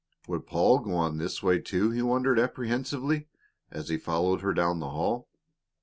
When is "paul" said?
0.47-0.79